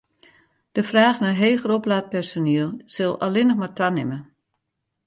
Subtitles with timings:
[0.75, 4.17] De fraach nei heger oplaat personiel sil allinnich mar tanimme.